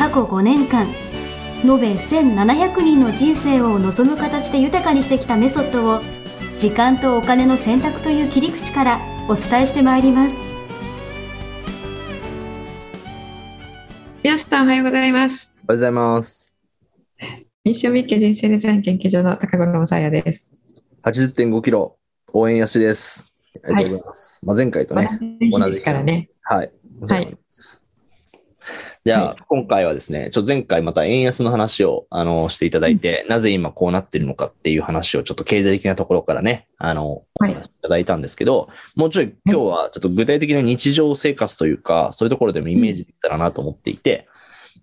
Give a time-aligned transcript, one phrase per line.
[0.00, 0.86] 過去5年間
[1.62, 6.00] 延べ1700人の人生を望む形で豊かにしてきたメソッドを
[6.56, 10.36] 時間とお金の選択という切り口からお伝えしてまいります
[14.22, 16.54] 皆さんおはようございますおはようございます。
[17.62, 20.54] ミッションミッケ人生デザイン研究所の高頃もさやです
[21.02, 21.98] 80.5キロ、
[22.32, 23.36] 応援安しです。
[23.62, 24.46] ありがとうございます。
[24.46, 25.10] まあ、前回とね、
[25.52, 26.72] 同じからねはい。
[27.04, 27.89] そうです。
[29.06, 37.54] じゃあ、今回はですね、ちょ前回また円安の話を、あの、していただいて、なぜ今こうなってるのかっていう話をちょっと経済的なところからね、あの、おはい。
[37.54, 44.28] 話しいただいたんですけど、もうちょい今日はちょっと具体的な日常生活というか、そういうところでもイメージできたらなと思っていて、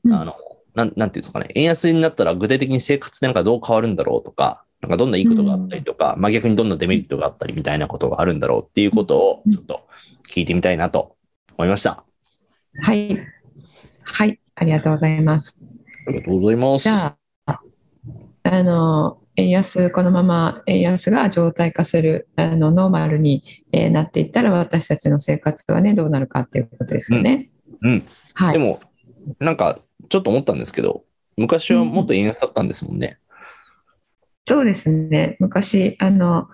[0.03, 0.14] うん。
[0.14, 0.36] あの、
[0.73, 9.88] なん、なんていうんですかね、円安になったら具体的に生活ってなんかどう変わるんだろうとか、なんかどんないいことがあったりとか、まあ逆にどんなデメリットがあったりみたいなことがあるんだろうっていうことをちょっと
[10.28, 11.16] 聞いてみたいなと
[11.56, 12.03] 思いました。
[12.81, 13.36] はい
[14.13, 15.59] はいありがとうございます。
[16.08, 16.83] ありがとうございます。
[16.83, 17.61] じゃあ
[18.44, 27.50] あの円安このまま円安が常態化するあのノーマルに、えーなっていったら私たちの生活はねどうなるかっていうことですよね、
[27.81, 28.03] うん。
[28.33, 28.53] はい。
[28.53, 28.80] でも、
[29.39, 31.03] なんかちょっと思ったんですけど、
[31.35, 33.19] 昔はもっと円安だったんですもんね。
[34.47, 35.38] そうですね。
[35.39, 36.47] 昔あの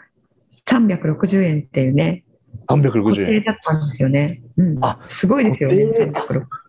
[0.65, 2.25] 360円っていうね。
[2.67, 3.43] 固360定円。
[3.43, 4.77] だったんですよね、うん。
[4.83, 5.85] あ、すごいですよね。
[5.85, 6.62] 固定？360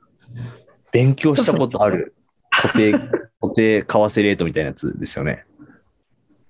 [0.94, 2.14] 勉強したことある
[2.50, 5.44] 固定、固定為替レートみたいなやつですよね。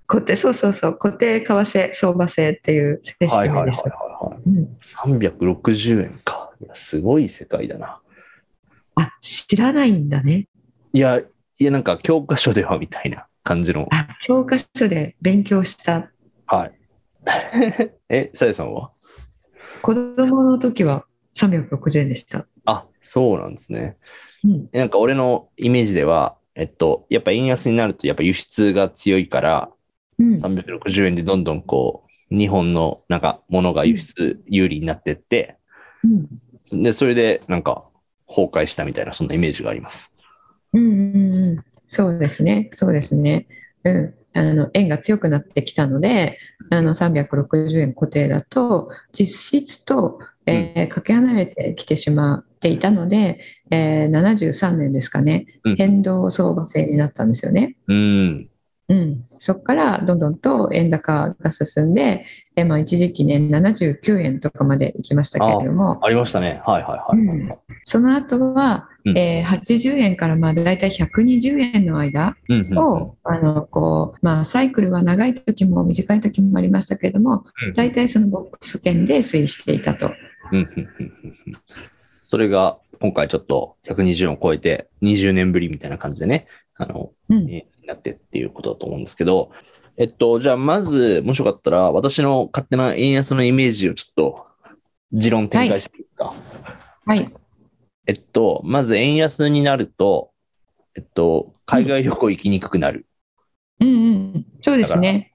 [0.07, 4.43] 固定そうそうそう固定為替相場制っていう正式はいはいはい名でした、はい。
[4.47, 6.53] うん360円か。
[6.75, 8.01] すごい世界だな。
[8.97, 10.47] あ知らないんだね
[10.93, 11.25] いや、い
[11.59, 13.89] や、なんか教科書ではみたいな感じの。
[13.91, 16.11] あ教科書で勉強した
[16.47, 16.73] はい。
[18.11, 18.93] え、さやさんは？
[19.83, 21.07] 子供の時は
[21.37, 22.47] 360円でした、あ、
[23.05, 23.97] そうなんですね。
[24.43, 24.69] うん。
[24.73, 29.71] なんか俺のイメージでは、えっと、やっぱ円安になるとやっぱ輸出が強いから、
[30.19, 30.35] うん。
[30.37, 35.59] 360円でどんどんこう、日本のなんか物が輸出有利になってって、
[36.03, 36.83] うん。
[36.83, 37.85] で、それでなんか
[38.27, 40.15] 崩壊したみたいな、そんなイメージがあります。
[40.73, 43.47] うんうんうん、そうですね、そうですね、
[43.85, 46.39] うん、あの円が強くなってきたので、
[46.71, 53.39] あの360円固定だと、実質と、えーかけ離れてきてしまっていたので、
[53.71, 57.77] えー73年ですかねうん、変動相場制になったんですよね。
[57.89, 58.49] うん。
[58.87, 66.61] うん、そこからどんどんと円高が進んで、えーまあ、一時期ね、79円とかまで行きましたけれども、ありましたね。
[66.67, 67.19] はいはいはい。
[67.19, 72.37] うんその後は、うんえー80円からまあだいたい120円の間
[72.77, 77.45] を、あのこうまあ、サイクルは長い時も短い時もありましたけれども、
[77.75, 80.13] 大体そのボックス圏で推移していたと。
[80.53, 81.55] うんうんうんうんうん。
[82.21, 86.47] それが今回ちょっと120円を超えて20年ぶりみたいな感じでね、
[86.77, 87.47] あの、うん。
[87.47, 89.51] になってっていうことだと思うんですけど、
[89.97, 94.47] えっと、じゃあまず、もしよかったら、私の勝手な円安のイメージをちょっと、
[95.13, 96.35] 持論展開していいですか、
[97.07, 97.33] はい、
[98.07, 100.33] えっと、まず円安になると、
[100.97, 103.07] えっと、海外旅行行きにくくなる。
[103.81, 103.89] うん。
[103.89, 103.93] う
[104.39, 105.33] ん、そうですね。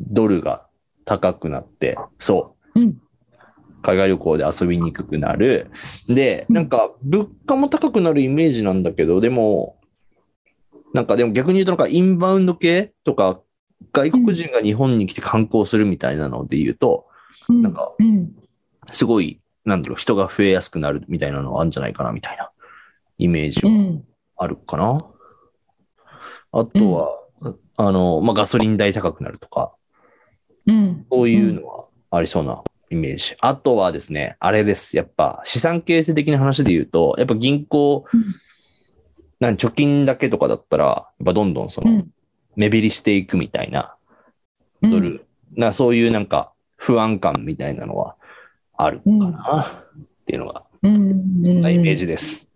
[0.00, 0.68] ドルが
[1.04, 2.80] 高くなって、そう。
[2.80, 2.98] うん
[3.82, 5.70] 海外旅行で遊びにくくなる。
[6.08, 6.54] で、うん。
[6.54, 9.78] なんか物価も高くなるイメージなんだけど、でも、
[10.94, 13.40] なんかでも逆に言うとなんかインバウンド系とか、
[13.92, 17.06] 外国人が日本に来て観光するみたいなので言うと、
[17.48, 17.62] うん。
[17.62, 18.34] なんかうん。
[18.92, 22.50] すごい、なんだろう、人が増えやすくなるみたいなのはあるんじゃないかなみたいな
[23.18, 24.04] イメージはうん。
[24.36, 24.98] あるかな。
[26.52, 29.74] あとは、あの、まあ、ガソリン代高くなるとか、
[30.66, 31.06] うん。
[31.10, 33.36] そういうのはありそうなイメージ。
[33.40, 34.96] あとはですね、あれです。
[34.96, 38.24] やっぱ資産形成的な話で言うと、やっぱ銀行うん、
[39.40, 42.10] なん貯金だけとかだったら、やっぱどんどんその、うん
[42.56, 43.94] 目減りしていくみたいな、
[44.82, 45.24] うんドル、
[45.54, 48.16] なそういうなんか不安感みたいなのは
[48.76, 52.50] あるかな、っていうのが、うんうんイメージです。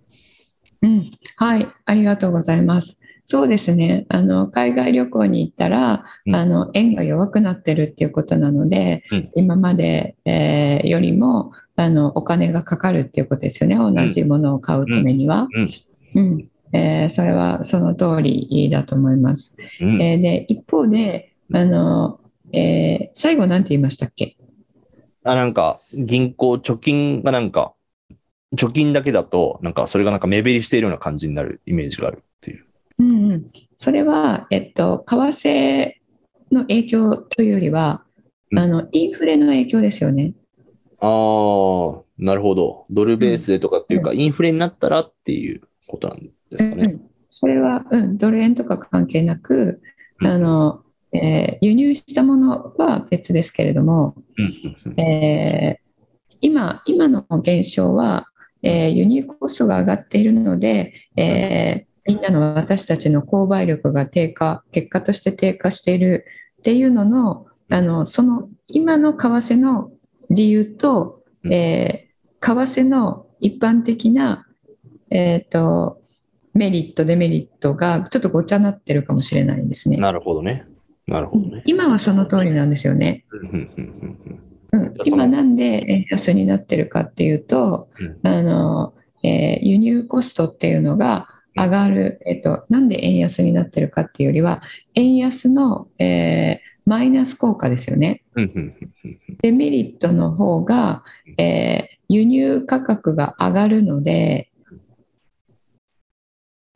[0.83, 3.01] うん、はい、ありがとうございます。
[3.25, 4.05] そうですね。
[4.09, 13.77] あの海外旅行に行ったら、うんあの円が弱くなってるっていうことなので、うん今まで、えーよりもあのお金がかかるっていうことですよね。
[13.77, 15.49] 同じものを買うためには。
[15.55, 15.71] うん
[16.15, 19.55] うんえーそれはその通りだと思います。
[19.81, 22.21] うんえーで一方であの、
[22.53, 24.37] えー最後なんて言いましたっけ？
[25.25, 27.75] あ、なんか、銀行、貯金がなんか、
[28.57, 32.65] 貯金だけだと、なんか、それがなんか目減りしているような感じになるイメージがあるっていう。
[33.43, 33.47] うん。
[33.47, 35.93] うん、それは、えっと、為替
[36.51, 38.05] の影響というよりは、
[38.51, 38.59] うん。
[38.59, 40.35] あのインフレの影響ですよね。
[41.01, 42.87] ああ、なるほど。
[42.91, 46.85] ドルベースでとかっていうか、インフレになったらっていうことなんですかね。
[46.85, 49.81] うん、それは、うん、ドル円とか関係なく、
[50.21, 50.27] うん。
[50.27, 50.83] あの
[51.15, 55.01] えー輸入したものは別ですけれども、うんうんうん。
[55.01, 55.83] えー
[56.41, 58.27] 今今の現象は、
[58.63, 66.27] えー輸入コストが上がっているので、えーみんなの私たちの購買力が低下結果として低下している
[66.59, 69.91] っていうののあのその今の為替の
[70.31, 72.13] 理由と、えー
[72.43, 74.47] 為替の一般的な、
[75.11, 76.03] えー、と
[76.55, 79.97] メリットデメリットがちょっとごちゃになってるかもしれないですね。
[79.97, 80.67] なるほどね。
[81.07, 81.63] なるほどね。
[81.67, 83.25] 今はその通りなんですよね。
[83.31, 83.71] うん
[85.05, 94.63] 今なんで円安になってるかっていうと、うんあのえー輸入コストっていうのが上がる、えっと、なんで円安になってるかっていうよりは
[94.95, 98.25] 円安の、えーマイナス効果ですよね。
[99.41, 101.05] デメリットの方が、
[101.39, 104.51] えー輸入価格が上がるので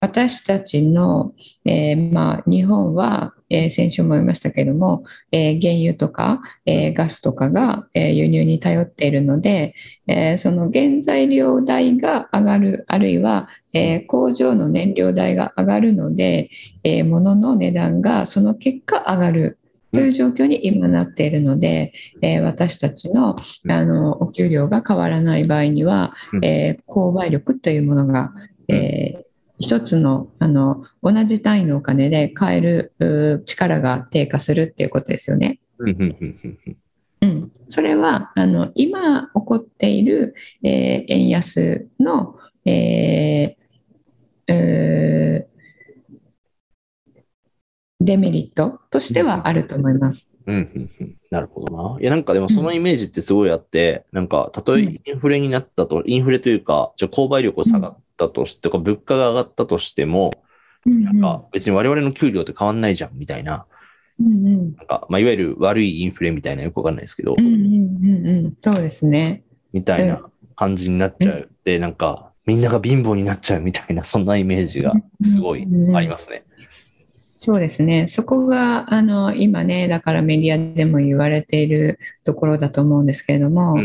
[0.07, 1.33] 私たちの、
[1.65, 9.75] えーまあ、日本は、えー先週も言いましたけれども、えー原油とか、えーガスとかが、えー輸入に頼っているので、
[10.07, 16.51] えーその原材料代が上がるあるいは、えー工場の燃料代が上がるので、
[16.85, 19.59] えー物の値段がその結果上がる
[19.93, 21.93] という状況に今なっているので、
[22.23, 23.35] えー私たちの
[23.69, 26.45] あのお給料が変わらない場合には、うん。
[26.45, 28.33] えー購買力というものが、
[28.69, 29.26] えー
[29.59, 35.59] 一つのあの同じ単位のお金で買えるう力が低下するっていうことですよね。
[35.79, 36.77] うんうんうんうんうん
[37.23, 45.47] うん、それはあの今起こっている、えー円安の、えーうー
[47.99, 50.37] デメリットとしてはあると思います。
[50.47, 52.01] うんうんうんなるほどな。
[52.01, 60.33] いや、なんかでもそのイメージってすごいあって、なんか、たとえインフレになったと、インフレというか、じゃあ購買力が下がったとして、とか物価が上がったとしても、
[60.85, 63.67] なんか別に我々の給料って変わんないじゃん、みたいな。
[64.19, 69.45] うんうんなんか、まあ、いわゆる悪いインフレみたいなよくわかんないですけど、うんうんうんうんそうですね。
[69.73, 70.23] みたいな
[70.55, 71.51] 感じになっちゃう。
[71.65, 76.45] で、なんか、みんなが貧乏になっちゃうみたいな、そんなイメージがすごいありますね。
[77.39, 78.09] そうですね。
[78.09, 83.81] そこがあの今ね、だからメディアでも言われているところだと思うんですけれども、うん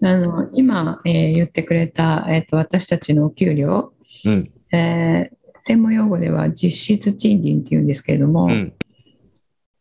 [0.00, 3.92] うんあの今、えー言ってくれた、えーと私たちのお給料、
[4.24, 4.32] うん。
[4.32, 4.76] うん。
[4.76, 8.72] えー専門用語では実質賃金っていうんですけれども、うん。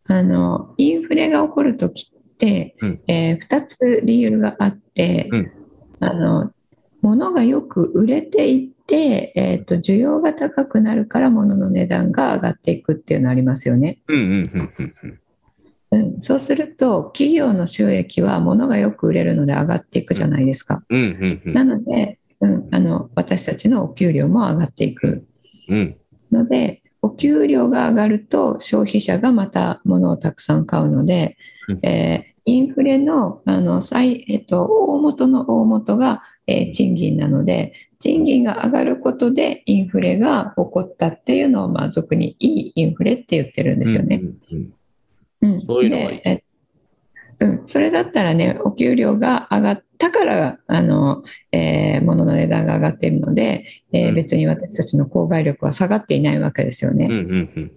[0.05, 5.51] あのインフレが起こるときって、うんえ2つ理由があって、うん
[5.99, 6.51] あの
[7.01, 13.99] 物がよく売れていって、えーと需要が高くなるから物の値段が上がっていくっていうのありますよね。
[16.21, 20.83] そうすると企業の収益は物がよく売れるので上がっていくじゃないですか。
[21.53, 25.25] なので、うん、あの私たちのお給料も上がっていく。
[25.67, 25.97] うん。
[26.31, 31.79] のでお給料が上がると消費者がまた物をたくさん買うので、うん。
[31.85, 44.21] えーインフレのあの最、えっと、大元の大元が、えー賃金なので賃金が上がることでインフレが起こったっていうのを、まあ、俗にいいインフレって言ってるんですよね。
[45.65, 46.43] そういうのがいい。
[47.41, 54.15] うん、それだったらね、お給料が上がったから、あの、えー物の値段が上がっているので、えーうん。
[54.15, 57.05] 別に私たちの購買力は下がっていないわけですよね。
[57.05, 57.71] うんうんうん。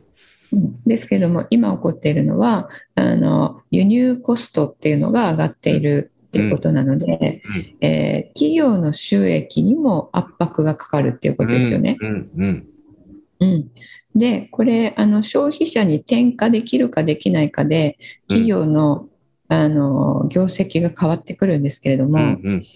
[0.53, 0.83] うん。
[0.87, 7.77] ですけれども、今起こっているのは、あの、輸入コストっていうのが上がっているっていうことなので、うん。
[7.81, 11.97] えー企業の収益にも圧迫がかかるっていうことですよね。
[12.01, 12.67] うんうん
[13.41, 13.71] うん、
[14.17, 17.99] でこれあの消費者に転嫁できるかできないかで
[18.29, 19.09] 企業の,、
[19.49, 22.67] あの業績が変わってくるんですけれども、うん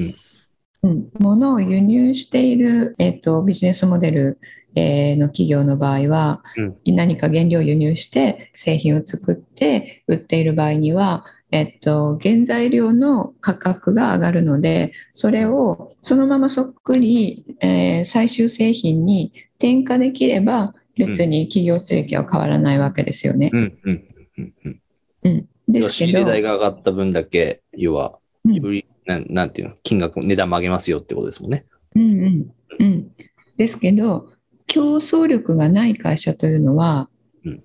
[1.18, 4.38] 物を輸入している、えっとビジネスモデル、
[4.76, 6.44] えーの企業の場合は、
[6.86, 23.50] 何か原料を輸入して製品を作って売っている場合には、えっと、原材料の価格が上がるのでそれをそのままそっくり、えー最終製品に転嫁できれば別に企業収益は変わらないわけですよね。
[23.52, 23.78] うん。
[23.82, 24.04] うん。
[24.38, 24.54] うん。
[24.64, 24.82] うん。
[25.24, 28.84] うん、ですけど、代が上がった分だけ、要は、うん。
[29.06, 31.64] なんなんていうの、金額、値段も上げますよってことですもんね。
[31.94, 32.52] うんうん。
[32.78, 33.10] うん、
[33.56, 34.30] ですけど
[34.66, 37.08] 競争力がない会社というのは、
[37.44, 37.62] うん。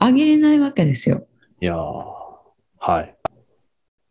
[0.00, 1.26] 上げれないわけですよ。
[1.60, 2.21] いやー
[2.82, 3.14] はい。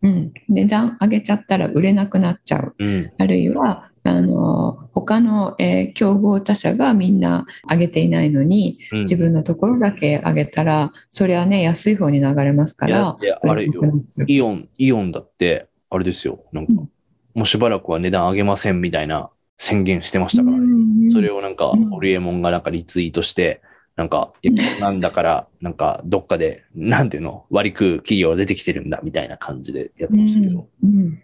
[0.03, 2.75] うん、値段上げちゃったら売れなくなっちゃう。
[2.79, 3.11] うん。
[3.17, 13.67] あるいは、あの他の、えー競合他社がみんな上げていないのに、うん自分のところだけ上げたら、それはね、安い方に流れますから、あれ
[14.27, 16.45] イオン、イオンだって、あれですよ。
[16.53, 16.89] なんか、うん
[17.33, 20.63] もうしばらくは値段上げませんみたいな宣言してましたからね。
[20.63, 20.67] う
[21.09, 23.61] んそれをなんか、うんホリエモンがなんかリツイートして、
[23.95, 24.33] なんか、
[24.79, 30.67] なんだから、なんか、どっかで、なんていうの、割り食う企業が出てきてるんだ、みたいな感じでやってまけど。
[30.83, 31.23] うんうん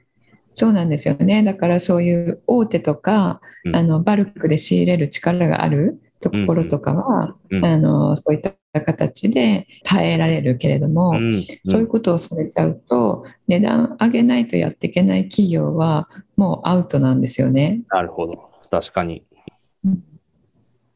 [0.60, 1.44] そうなんですよね。
[1.44, 11.46] だからそういう大手とか、うんあのバルクで仕入れる力があるところとかは、うんあのそういった形で耐えられるけれども、うん。
[11.64, 17.82] そういうことをされちゃうと、値段上げないとやっていけない企業はもうアウトなんですよね。
[17.90, 18.50] なるほど。
[18.72, 19.24] 確かに。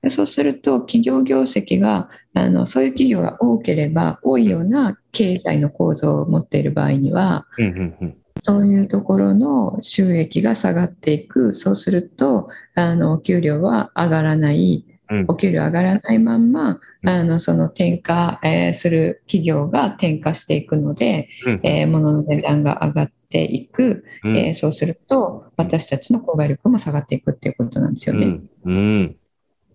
[0.01, 8.17] でそうすると企業業績があのそういう企業が多ければ多いような経済の構造を持っている場合にはうん、うん、うん。
[8.43, 11.53] そういうところの収益が下がっていく。
[11.53, 14.85] そうするとあのお給料は上がらない。
[15.11, 15.25] うん。
[15.27, 17.09] お給料上がらないまんまうん。
[17.09, 24.37] あのその転嫁、えーする企業が転嫁していくので、うんえー物の値段が上がっていく、うん。
[24.37, 28.39] えーそうすると私たちの購買力も下がっていくっていうことなんですよね。
[28.65, 29.17] うん。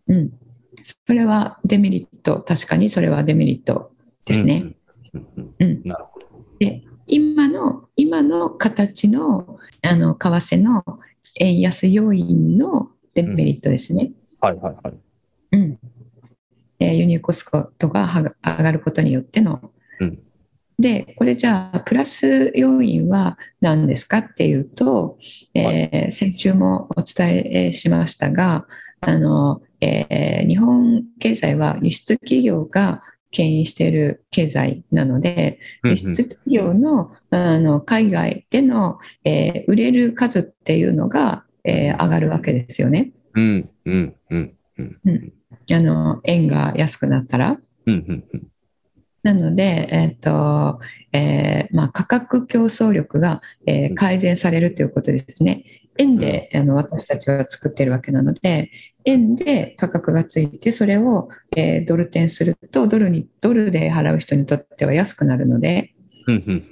[0.09, 0.17] うん。
[0.17, 0.33] うん、
[0.83, 3.93] それはデメリット、確かにそれはデメリット
[4.25, 4.75] ですね。
[5.15, 5.27] うん。
[5.39, 6.27] うんうんなるほど。
[6.59, 10.85] で今の今の形のあの為替の
[11.37, 14.13] 円安要因のデメリットですね。
[14.41, 14.95] はい、はい、はい。
[15.53, 15.79] うん
[16.79, 17.45] えー輸入コス
[17.79, 19.71] トがは上がることによっての。
[20.01, 20.19] うん
[20.79, 25.19] でこれじゃあプラス要因は何ですかっていうと、
[25.55, 28.67] えー先週もお伝えしましたが
[29.01, 43.13] あの、えー日本経済は輸出企業が牽引している経済なのでうん輸出企業のあの海外での、えー売れる数っていうのが、えー上がるわけですよね。
[43.35, 44.57] うん、うん、うん。
[44.79, 45.33] うん。
[45.73, 47.59] あの円が安くなったら。
[47.87, 48.47] うん、うん、うん。
[49.23, 50.81] なので、えっと
[51.13, 55.65] えーまあ、価格競争力が、えー改善されるということですね。
[55.99, 58.71] 円であの私たちは作っているわけなので、
[59.05, 65.95] 円で価格がついて、それを、えードル転するとドルに、ドルで払う人にとっては安くなるので、
[66.27, 66.69] うん、うん、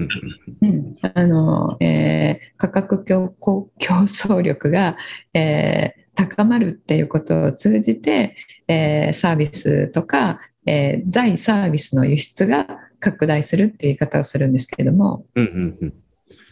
[0.61, 0.69] うん。
[0.69, 4.97] うんあのえー価格競競競争力が、
[5.35, 8.37] えー高まるっていうことを通じて、
[8.69, 12.67] えーサービスとか、えー在サービスの輸出が
[13.01, 15.95] 拡大するっていう言い方をするんですけれども、うん、うん、うん。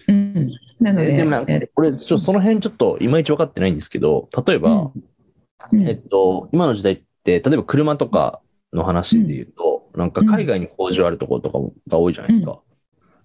[0.08, 0.50] うん、
[0.82, 4.90] なので、えでもなんかえーこれ、ちょその辺ちょっといまいち分かってないんですけど、例えば、
[5.72, 5.82] うん。
[5.82, 8.40] えっと、今の時代って、例えば車とか
[8.72, 12.60] の話で言うと、なんか海外に工場あるところとかもが多いじゃないですか。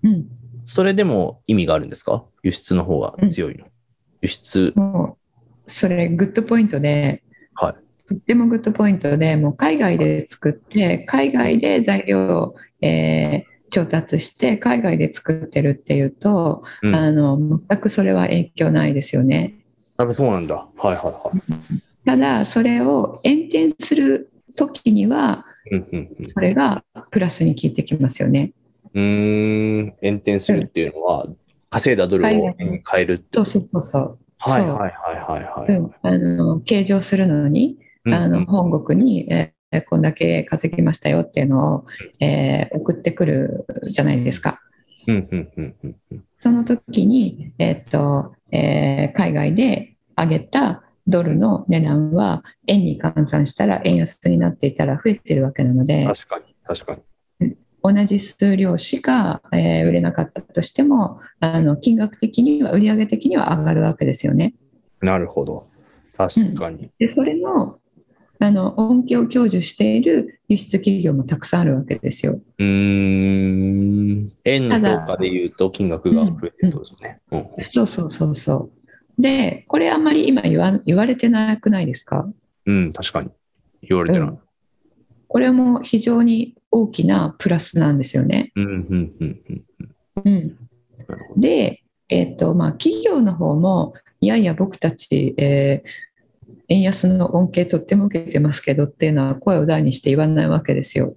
[0.04, 0.28] うん。
[0.66, 2.26] それでも意味があるんですか？
[2.44, 3.66] 輸出の方が強いの。
[4.22, 4.74] 輸出。
[4.76, 5.18] も
[5.66, 7.24] うそれグッドポイントで、
[7.56, 7.74] はい。
[8.08, 19.56] とってもグッドポイントで、もう海外で作って、海外で材料を、えー調達して、海外で作ってるっていうと、うんあの全くそれは影響ないですよね。
[19.98, 20.68] やっぱそうなんだ。
[20.78, 21.82] はいはいはい。
[22.06, 25.46] ただ、それを延転する時には、
[26.26, 28.52] それがプラスに効いてきますよね。
[28.94, 31.26] うーん、延転するっていうのは、
[31.70, 35.78] 稼いだドルを円に変えるってそうそうそうはいはいはいはいはい。
[35.78, 41.86] うん、あの計上するのに、うんあの本国に、えーこんだけ稼ぎましたよっていうのを、
[42.20, 44.60] えー送ってくるじゃないですか。
[45.08, 56.96] うんうんうんうんうんその時に、えっとえー海外で上げたドルの値段は円に換算したら円安になっていたら増えてるわけなので確かに、確か
[57.40, 57.56] に。
[57.84, 64.54] 同じ数量しか、えー売れなかったとしてもあの金額的には売上的には上がるわけですよね。
[65.02, 65.68] なるほど。
[66.18, 66.90] 確かに。
[67.00, 67.80] でそれの
[68.40, 72.40] あの恩恵を享受している輸出企業もたくさんあるわけですよ。
[72.60, 74.32] うーん。
[74.46, 77.20] 円のただ評価で言うと金額が増えてるとですよね。
[77.32, 78.70] うんそうそうそうそ
[79.18, 79.22] う。
[79.22, 82.30] で、これあんまり今言わ言われてなくないですか、
[82.66, 83.32] うん、確かに。
[83.82, 84.30] 言われてない。
[84.30, 84.40] うん
[85.30, 88.54] これも非常に大きなプラスなんですよね。
[91.36, 96.07] で、えっとまあ、企業の方も、いやいや、僕たち、えー
[96.70, 101.16] 円安の恩恵とっても受けてますけどっていうのは声を大にして言わないわけですよ。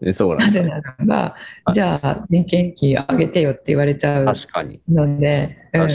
[0.00, 0.68] え そうななんぜだ。
[0.68, 1.36] ならばは、
[1.70, 4.80] いじゃあ人件費上げてよって言われちゃう確かに。
[4.88, 5.88] ので、うん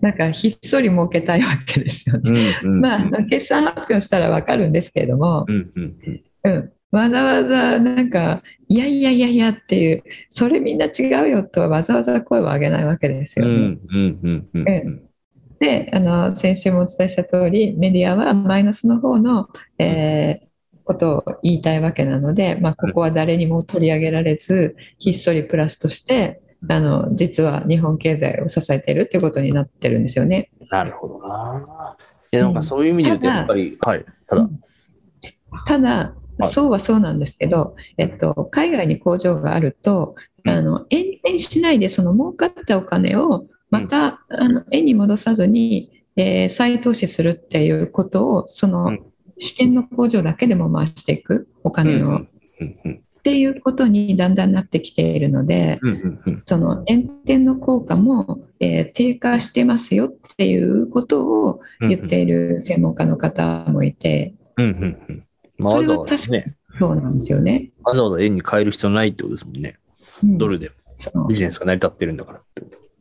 [0.00, 2.56] なんかひっそり儲けたいわけですよね。
[2.64, 13.78] まあ、決算発表したら分かるんですけれども、うんわざわざなんか、いやいやいやいやっていう、それみんな違うよとはわざわざ声を上げないわけですよね。
[15.58, 19.48] であの、先週もお伝えした通り、メディアはマイナスの方の、
[19.78, 30.50] えー、ことを言いたいわけなので、まあ、ここは誰にも取り上げられず、ひっそりプラスとして、あの実は日本経済を支えているっていうことになってるんですよね。
[30.70, 31.96] なるほどな。
[32.32, 34.48] いや、なんかそういう意味で言うと、やっぱり、はい、ただ。
[35.66, 36.14] ただ、
[36.50, 48.96] そうはそうなんですけど、えっと、海外に工場があると、あの延々しないでその儲かったお金をまた、あの円に戻さずに、えー、再投資するっていうことをその
[49.38, 52.20] 支店の工場だけでも回していくお金を。
[52.20, 55.80] っていうことにだんだんなってきているので、
[56.46, 64.62] その炎天の効果も、えー、低下してますよっていうことを言っている専門家の方もいて、そ
[65.82, 67.72] れは確かにそうなんですよね。
[67.82, 69.74] わざわざ円に変える必要ないってことですもんね。
[70.22, 70.70] うん、ドルで
[71.14, 71.26] も。
[71.26, 72.40] ビジネスが成り立ってるんだから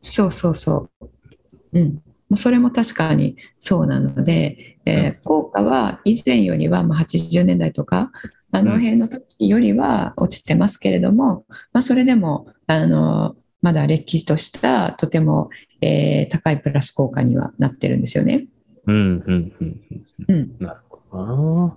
[0.05, 1.79] そうそうそう。
[1.79, 2.01] うん。
[2.35, 8.11] それも確かにそうなので、えー、効果は以前よりは、まあ、80年代とか、
[8.51, 15.49] あの辺の時よりは落ちてますけれども、まあ、それでも、あの、まだ歴史としたとても、
[15.81, 18.47] えー、高いプラス効果にはなってるんですよね。
[18.85, 20.05] うん、うん、うん。
[20.27, 20.55] うん。
[20.59, 21.75] なるほど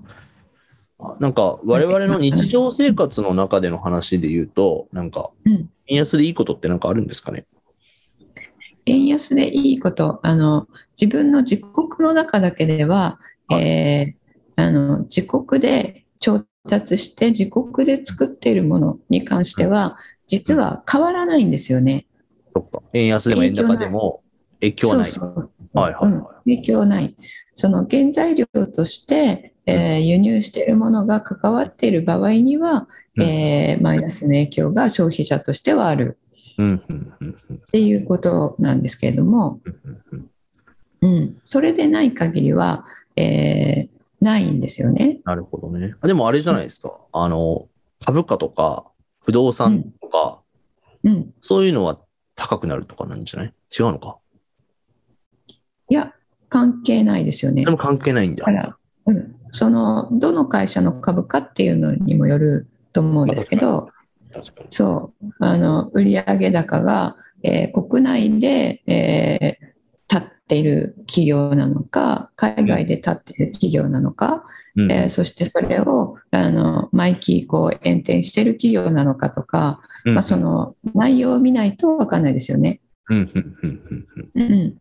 [1.01, 1.17] な。
[1.21, 5.31] なんか、我々の日常生活の中での話で言うと、なんか、
[5.87, 7.47] 円安でいいことってなんかあるんですかね、
[8.89, 10.69] 円安でいいこと、あの
[11.01, 13.19] 自分の自国の中だけでは、
[13.51, 22.07] えー、あの自国で調達して自国で作っているものに関しては、実は変わらないんですよね。
[22.55, 22.83] そっか。
[22.93, 24.23] 円安でも円高でも
[24.61, 25.11] 影響はない。
[25.11, 25.21] はい。
[25.75, 27.17] はい、はいうん、影響ない。
[27.55, 36.19] その原材料として、えー、輸入しているものが関わっている場合には、うん、えー、マイナスの影響が消費者としてはある。
[36.59, 39.61] っていうことなんですけれども、
[41.01, 42.85] うん、それでない限りは、
[43.17, 45.21] えー、ないんですよね。
[45.25, 45.95] なるほどね。
[46.03, 47.01] でもあれじゃないですか。
[47.13, 47.69] あの、
[48.05, 48.91] 株価とか
[49.25, 50.41] 不動産とか、
[51.05, 52.01] うん、そういうのは
[52.35, 53.55] 高くなるとかなんじゃない？
[53.79, 54.19] 違うのか？
[55.89, 56.13] いや、
[56.49, 57.65] 関係ないですよね。
[57.65, 58.45] でも関係ないんだ。
[58.45, 63.91] だから、うん、その、どの会社の株価っていうのにもよると思うんですけど、
[64.71, 65.35] そう。
[65.41, 74.45] あの売上高が、えー、国内で、えー、立っている企業なのか海外で立っている企業なのか、
[74.77, 82.81] うん、えー、そしてそれをあの毎期こう延転している企業なのかとか、うん、まあ、その内容を見ないと分かんないですよね。
[84.35, 84.77] うん、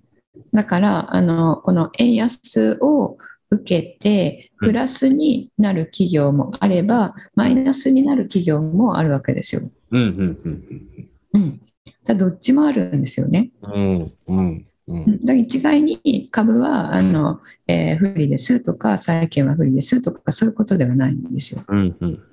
[0.54, 3.18] だからあのこの円安を
[3.50, 9.70] 受けて、プラスになる企業もあれば、マイナスになる企業もあるわけですよ。
[9.92, 11.62] うんうんうんうん。
[12.04, 13.52] だどっちもあるんですよね。
[13.62, 21.64] うんうんうん、一概に株はあの、えー、不利ですとか債券は不利ですとかそういうことではないんですよ。
[21.68, 22.24] うんうん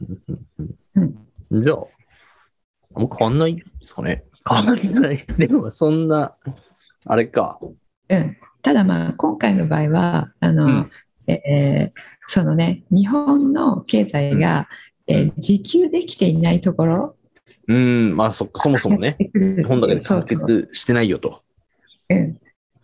[0.94, 1.14] うん
[1.50, 1.76] うん、じゃあ、
[2.94, 4.24] あんま変わんないですかね。
[4.48, 5.24] 変わんない。
[5.36, 6.36] でもそんな、
[7.06, 7.58] あれか。
[8.08, 10.90] うん、ただまあ今回の場合はあの、うん、
[11.26, 14.68] えー、そのね、日本の経済が、
[15.06, 17.16] えー、自給できていないところ。
[17.66, 21.42] うん、まあそ、そもそもね、 日本だけで完結してないよと。
[22.10, 22.38] うん。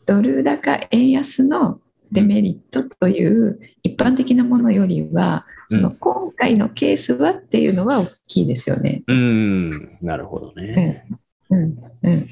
[0.07, 1.81] ドル高円安の
[2.13, 9.03] デメリットという一般的なものよりは、その今回のケースはっていうのは大きいですよね。
[9.07, 11.07] うん、なるほどね。
[11.51, 12.29] うん、うん、うん。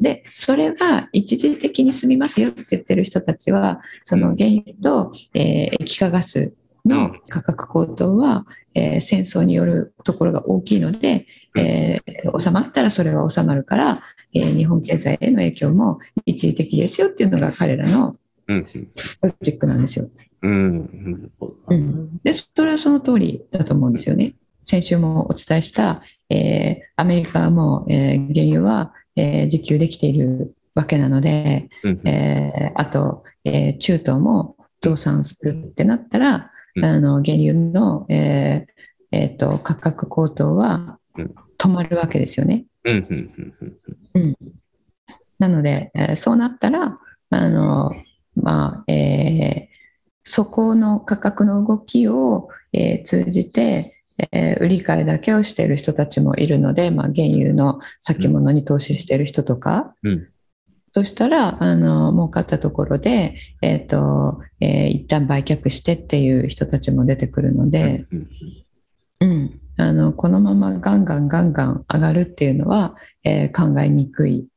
[0.00, 18.64] で、それが一時的に済みますよって言ってる人たちは、その原油と、えー、液化ガスの価格高騰は、えー、戦争によるところが大きいので、えー、収まったらそれは収まるから、えー、日本経済への影響も一時的ですよっていうのが彼らのロ
[19.40, 20.08] ジックなんですよ。
[20.42, 21.30] うん、
[21.66, 24.34] うん、でそれはその通りだと思うんですよね。
[24.62, 38.72] 先週もお伝えした、えー、アメリカも、えー、原油は、えー、自給できているわけなので、うん、えー、あと、えー、中東も増産するってなったら、うん、あの原油の、えー
[39.10, 40.98] えーと、価格高騰は
[41.58, 42.66] 止まるわけですよね。
[42.84, 44.36] うん、
[45.38, 46.98] なので、えー、そうなったら、
[47.30, 47.92] あの
[48.36, 49.74] まあえー、
[50.22, 53.97] そこの価格の動きを、えー、通じて、
[54.32, 60.28] えー、売り買いだけをしている人たちもいるので、まあ、原油の先物に投資している人とか、うん、
[60.94, 68.28] そしたら、あの、儲かったところで、えっ、と、えー一旦売却してっていう人たちも出てくるので、うん。
[69.20, 74.48] うん、あのこのままガンガンガンガン上がるっていうのは、えー考えにくい。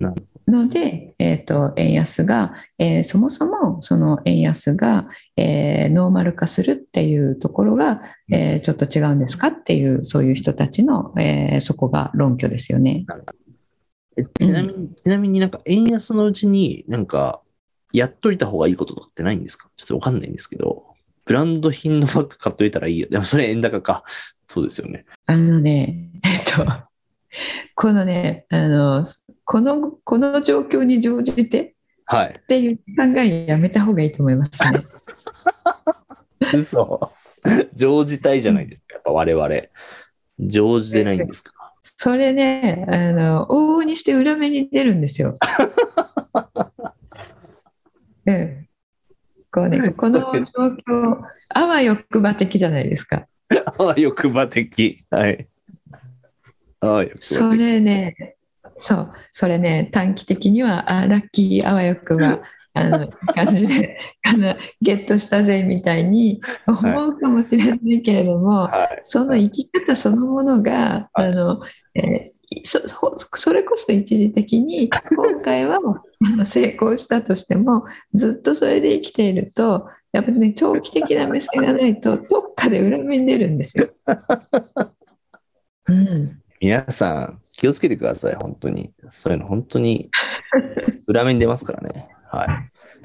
[0.00, 13.06] なるので、えー、と円安が、えーそもそもその円安が、えーノーマル化するっていうところが、えーちょっと違うんですかっていうそういう人たちの、えーそこが論拠ですよね。
[14.16, 17.40] えちなみに、ちなみになんか円安のうちになんか
[17.92, 19.68] やっといた方がいいこととかってないんですか？
[19.76, 20.84] ちょっとわかんないんですけど、
[21.24, 23.08] ブランド品のバッグ買っといたらいいよ。
[23.10, 24.04] でもそれ円高か。
[24.46, 25.06] そうですよね。
[25.26, 26.66] あのね、えっと、
[27.74, 29.04] このね、あの
[29.44, 31.74] このこの状況に乗じて
[32.06, 32.38] はい。
[32.38, 32.82] っていう考
[33.18, 34.82] えやめた方がいいと思いますね。
[36.54, 37.12] 嘘。
[37.74, 38.94] 常時体じゃないですか。
[38.94, 39.48] やっぱ我々。
[40.38, 41.52] 常時でないんですか。
[41.82, 45.36] それね、あの往々にして裏目に出るんですよ。
[48.26, 48.68] うん、
[49.50, 53.26] こうね、この状況、あわよくば的じゃないですか。
[53.78, 55.04] ああ、欲張的。
[55.10, 55.46] はい。
[56.80, 57.20] ああ、欲張的。
[57.20, 58.36] それね、
[58.78, 62.42] そう、それね、短期的には、あラッキー、あわよくば、
[62.76, 69.00] あの感じで あのゲットしたぜみたいに思うかもしれないけれども、はい。
[69.04, 71.60] その生き方そのものが、はいあの
[71.94, 75.80] えーそそそれこそ一時的に 今回は
[76.46, 83.88] 成功したとしてもずっとそれで生きているとやっぱりね長期的な目線がないとどっかで裏目に出るんですよ。
[85.86, 88.34] うん、皆さん、気をつけてください。
[88.34, 88.92] 本当に。
[89.10, 90.10] そういうの本当に
[91.06, 92.08] 裏目に出ますからね。
[92.30, 92.48] はい。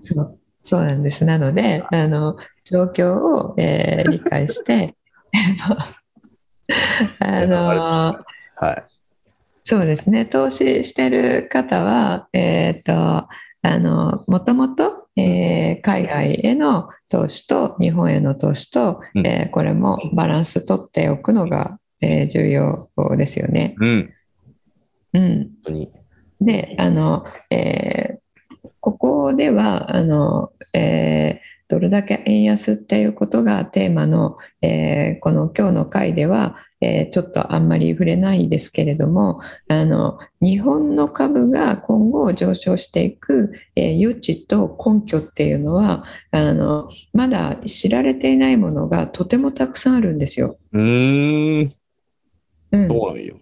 [0.05, 1.25] そうそうなんです。
[1.25, 4.95] なのであの状況を、えー理解して
[7.19, 8.19] あの
[8.55, 8.83] はい。
[9.63, 13.27] そうですね、投資してる方は、えーと
[13.61, 23.75] あのもともと、えー海外への投資と日本への投資と、うんえーこれもバランス取っておくのが、えー重要ですよね。
[23.79, 24.09] うん。
[25.13, 25.91] うん、本当に。
[26.41, 28.19] であの、えー
[28.81, 50.57] ここではあの、えーどれだけ円安っていうことがテーマの、えーこの今日の回では、えーちょっとあんまり触れないですけれどもあの日本の株が今後上昇していく、えー余地と根拠っていうのはあのまだ知られていないものがとてもたくさんあるんですよ。
[50.71, 51.75] うーん。
[52.71, 53.35] うんそうなんよ。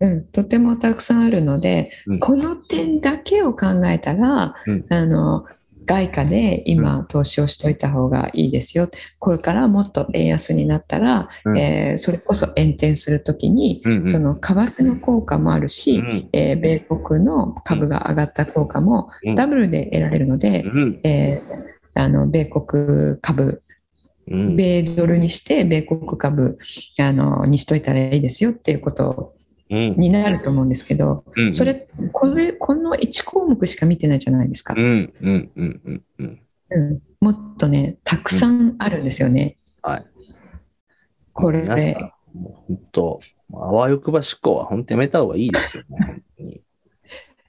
[0.00, 2.20] うん、とてもたくさんあるので、うん。
[2.20, 4.86] この点だけを考えたら、うん。
[4.88, 5.44] あの
[5.86, 8.90] 外貨で今投資をしておいた方がいいですよ。
[9.18, 11.58] これからもっと円安になったら、うん。
[11.58, 14.08] えーそれこそ円転するときに、うんうん。
[14.08, 16.28] その為替の効果もあるし、うん。
[16.32, 19.34] えー米国の株が上がった効果もうん。
[19.34, 21.00] ダブルで得られるので、うん。
[21.04, 23.62] えーあの米国株、
[24.30, 24.56] うん。
[24.56, 26.58] 米ドルにして米国株
[27.00, 29.37] あのにしといたらいいですよっていうことうん
[29.70, 31.52] になると思うんですけど、うん。
[31.52, 34.74] それこれこの1項目しか見てないじゃないですか。
[34.76, 36.40] う、んうんうんうんうん。
[36.70, 37.02] うん。
[37.20, 40.04] もっとねたくさんあるんですよね、はい。
[41.32, 41.62] これ。
[41.62, 41.94] 皆さん、
[42.38, 43.20] もう本当、
[43.52, 45.98] あわよくば思考は本当やめた方がいいですよね。
[46.06, 46.62] 本当に。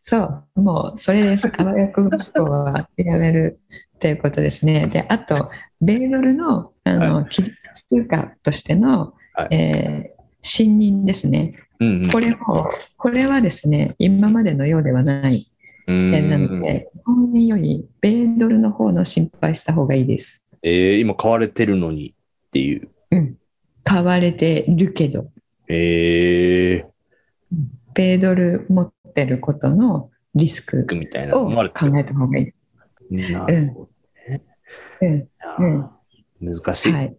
[0.01, 0.17] そ
[0.55, 0.62] う。
[0.62, 1.47] もうそれです。
[1.58, 3.60] あわよくば思考はやめる
[3.95, 4.88] っていうことですね。
[4.88, 5.49] であと
[5.82, 9.55] 米ドルのあの、基準通貨としての、はい。
[9.55, 11.54] えー信任ですね。
[11.80, 12.12] うんうん。
[12.12, 12.65] これも
[12.97, 15.52] これはですね今までのようではない
[15.88, 16.12] うん。
[16.12, 20.45] 点なので日本円より米ドルの方の心配した方がいいです。
[20.63, 22.15] えー今買われてるのに
[22.47, 22.89] っていう。
[23.12, 23.38] うん、
[23.84, 25.32] 買われてるけど、
[25.67, 26.86] え
[27.93, 32.80] 米ドル持ってることのリスクー、みたいなを考えた方がいいです。
[33.10, 33.89] なるほど
[34.30, 34.43] ね。
[35.02, 35.17] うん。
[35.17, 35.89] いやー
[36.39, 36.91] 難しい。
[36.91, 37.17] はい、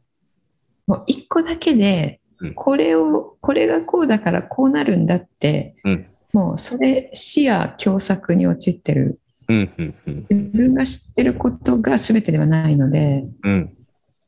[0.87, 2.20] もう一個だけでうん、
[2.55, 6.07] これを、これがこうだからこうなるんだって、うん。
[6.33, 9.21] もうそれ視野狭窄に陥ってる。
[9.49, 13.77] 自分が知ってることが全てではないので、うん。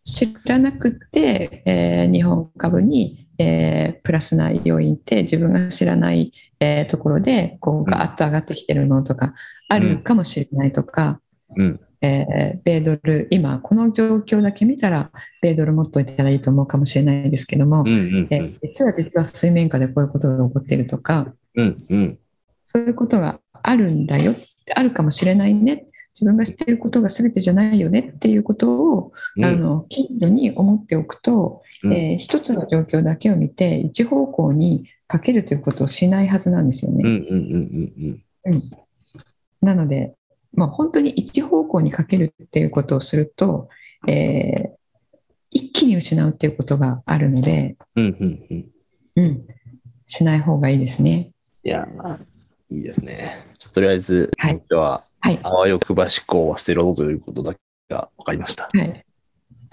[0.04, 9.34] 知らなくて、えー日本株に、えープラスな要因って自分が知らない、えーところでこうガーッと上がってきてるのとか
[9.68, 11.20] あるかもしれないとか、
[11.56, 15.10] うんえー米ドル今この状況だけ見たら
[15.40, 22.18] 米ドル持っといたらいいと思うかもしれないですけども、うんうんえー実は実は水面下でこういうことが起こっているとかうんうん。
[22.64, 24.34] そういうことがあるんだよ。
[24.74, 25.86] あるかもしれないね。
[26.14, 28.12] 自分が知っていることが全てじゃないよね。
[28.16, 29.44] っていうことを、うん。
[29.44, 31.92] あの近所に思っておくと、うん。
[31.92, 37.02] えー一つの状況だけを見て一方向にかけるということをしないはずなんですよね。
[37.04, 38.54] うんうんうんうん。
[38.54, 38.70] うん。
[39.60, 40.14] なので、
[40.54, 43.68] まあ、本当に一方向にかけるっていうことをすると、
[44.08, 44.82] えー
[45.52, 48.04] 一気に失うっていうことがあるので、うん。
[48.04, 48.66] うんうん
[49.16, 49.24] うん。
[49.24, 49.46] うん、
[50.06, 51.30] しない方がいいですね。
[51.62, 52.18] いやー、
[52.70, 53.46] いいですね。
[53.74, 55.40] とりあえず、はい今日は、はい。
[55.42, 57.60] あわよくば思考は捨てろということだけ
[57.90, 58.68] が分かりました。
[58.74, 59.04] はい。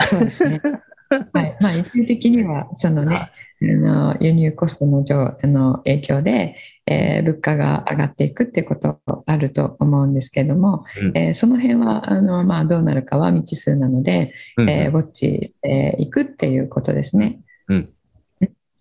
[0.02, 0.62] そうですね。
[1.34, 1.58] はい。
[1.60, 3.30] まあ、一時的には、そのね、は
[3.62, 17.42] あの輸入コストの上あの影響で、えー物価が上がっていくっていうことあると思うんですけれども、うんえーその辺はあの、まあ、どうなるかは未知数なので、うんえーウォッチしていくっていうことですね。
[17.68, 17.90] うん。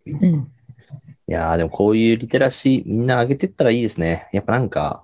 [0.06, 0.48] うん、
[1.28, 4.28] いやー、でもこういうリテラシーみんな上げてったらいいですね。
[4.32, 5.02] やっぱなんか、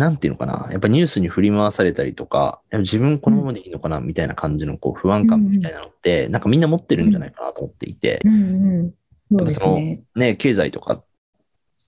[0.00, 0.68] なんていうのかな？
[0.72, 4.00] やっぱニュースに振り回されたりとか、自分このままでいいのかな？
[4.00, 8.32] みたいな感じのこう不安感みたいなのって、なんかみんな持ってるんじゃないかなと思っていて、うん。
[8.32, 8.94] うん。
[9.30, 10.04] そうですね。
[10.16, 11.04] ね、経済とかっ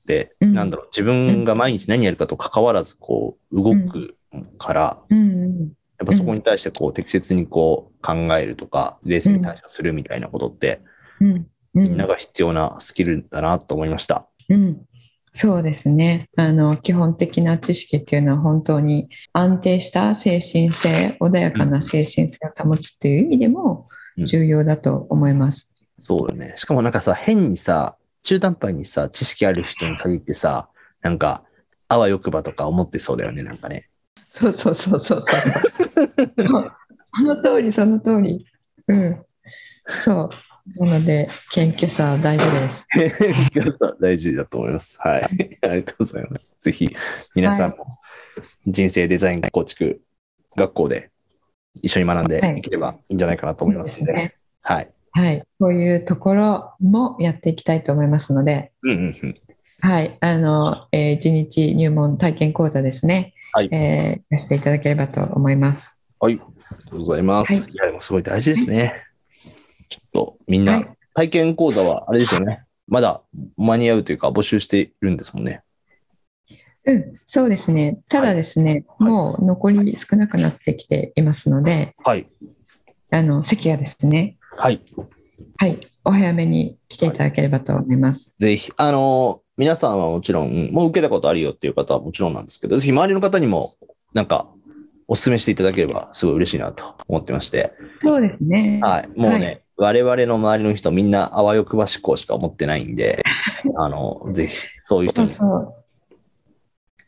[0.06, 0.52] て、うん。
[0.52, 4.16] なんだろう、自分が毎日何やるかと関わらずこう動く
[4.58, 5.18] から、うん。
[5.18, 5.58] うん。
[5.98, 10.82] やっぱそこに対してこう適切にこう考えるとか、冷静に対処するみたいなことって、
[11.18, 11.28] うん。
[11.30, 11.46] うん。
[11.74, 14.26] みんなが必要なスキルだなと思いました。
[14.48, 14.84] うん、
[15.32, 16.28] そうですね。
[16.36, 24.26] あの基本的な知識っていうのは本当に安定した精神性穏やかな精神性を保つっていう意味でもうん。
[24.26, 25.74] 重要だと思います。
[25.98, 26.54] そうよね。
[26.56, 30.68] しかもなんかさ、変にさ、中途半端にさ、知識ある人に限ってさ、
[31.00, 31.44] なんか、
[31.88, 33.88] あわよくばとか思ってそうだよね、なんかね。
[34.30, 36.02] そうそうそうそうそう。
[36.38, 36.72] そう。
[37.14, 38.46] その通りその通り。
[38.88, 39.22] うん。
[40.00, 40.30] そう
[40.76, 42.86] なので謙虚さ大事です。
[44.00, 44.98] 大事だと思います。
[45.00, 45.22] はい。
[45.62, 46.54] ありがとうございます。
[46.60, 46.94] ぜひ、
[47.34, 47.98] 皆さんも
[48.66, 50.00] 人生デザイン構築
[50.56, 51.10] 学校で
[51.82, 54.12] 一緒に学んでいければいいんじゃないかなと思いますので。
[54.12, 54.90] ねはい。
[55.14, 59.40] はい、こういうところもやっていきたいと思いますので、うんうんうん。
[59.80, 65.98] はい、あの、えー、1日入門体験講座ですね、はいえー、していただければと思います。
[66.18, 66.34] はい。
[66.34, 67.52] ありがとうございます。
[67.52, 69.11] はいい、や、でもすごい大事ですね。
[70.12, 72.64] と、みんは、ない体験講座は、あれですよね。
[72.88, 73.22] まだ
[73.56, 75.62] 間に合うというか、募集しているんですもんね。
[76.84, 78.00] うん、そうですね。
[78.08, 82.28] ただですね、はいもう残り少なくなってきていますので、はい。
[83.10, 84.82] あの席はですね、はい。
[85.58, 88.34] はい、お早めに来ていただければと思います。
[88.40, 93.72] ぜひ、あのー皆さんはもちろん、もう受けたことあるよっていう方はもちろんなんですけど、ぜひ周りの方にも、
[94.14, 94.48] なんか、
[95.08, 97.74] お勧めしていただければ、すごい嬉しいなと思ってまして。
[98.02, 98.80] そうですね。
[98.82, 99.08] はい。
[99.08, 103.22] もうね、は我々の周りの人、みんな、あわよくば思考しか思ってないんで、
[103.76, 105.74] あの、ぜひ、そういう人に、そうそう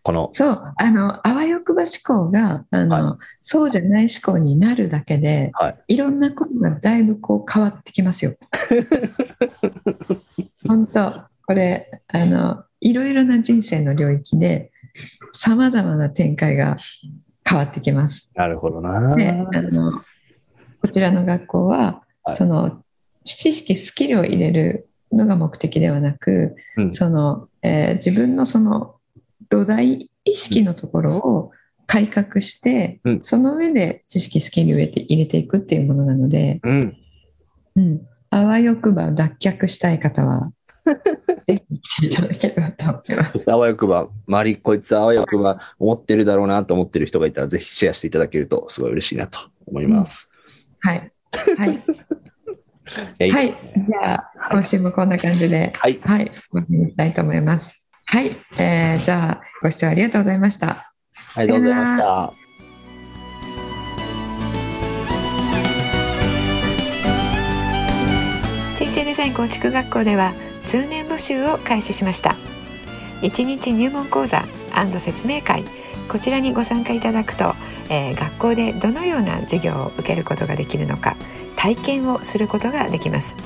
[0.05, 5.95] この、そう、あの、あわよくば思考が、あの、そうじゃない思考になるだけで、はい。
[5.95, 8.35] いろんなことがだいぶこう変わってきますよ。
[10.69, 14.73] 本当、これ、あの、いろいろな人生の領域で、
[15.33, 16.77] さまざまな展開が
[17.49, 18.31] 変わってきます。
[18.35, 19.17] なるほどな。
[19.17, 19.93] で、あの、
[20.83, 22.37] こちらの学校は、はい。
[22.37, 22.83] その、
[23.25, 26.93] 知識、スキルを入れるのが目的ではなく、うん。
[26.93, 28.97] その、えー自分のその
[29.49, 31.51] 土台意識のところを
[31.87, 33.21] 改革して、うん。
[33.23, 36.97] その上で知識スキルを入れて入れていくっていうものなので、うん。
[37.77, 40.53] うん、あわよくば脱却したい方は
[41.47, 41.65] ぜ
[41.99, 43.51] ひいただければと思います。
[43.51, 50.31] あわよくば、周り、こいつあわよくば思ってるだろうなと思ってる人がいたら、ぜひシェアしていただけると、すごい嬉しいなと思います。
[50.81, 51.11] はい、
[51.57, 56.01] はい、いやはい、じゃあ今週もこんな感じで、はい。
[56.03, 57.85] はい、終わりにしたいと思います。
[58.07, 60.93] はい、えーじゃあご視聴ありがとうございました。
[61.35, 62.33] ありがとうございました。
[68.77, 70.33] 人生デザイン構築学校では
[70.65, 72.37] 通年募集を開始しました
[73.23, 74.45] 1日入門講座
[74.99, 75.65] 説明会
[76.09, 77.55] こちらにご参加いただくと、
[77.89, 81.17] えー学校でどのような授業を受けることができるのか
[81.57, 83.37] 体験をすることができます。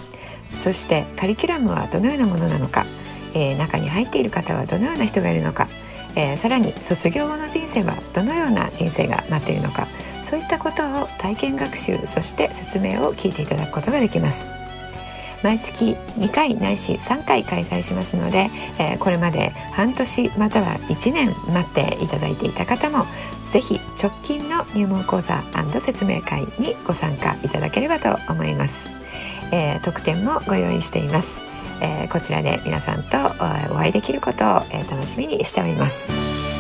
[0.56, 2.86] そしてカリキュラムはどのようなものなのか、
[3.34, 5.68] えー中に入っている方はどのような人がいるのか、
[6.16, 9.86] えーさらに卒業後の人生はどのような人生が待っているのか
[10.24, 14.46] そういったことを体験学習そして説明を聞いていただくことができます。
[15.40, 23.06] 毎月2回ないし3回開催しますので、えーこれまで半年または1年待っていただいていた方も
[23.50, 25.42] ぜひ直近の入門講座
[25.80, 28.88] 説明会にご参加いただければと思います、
[29.52, 31.40] えー特典もご用意しています、
[31.80, 33.16] えーこちらで皆さんと
[33.72, 34.48] お会いできることを、
[34.90, 36.57] 楽しみにしております。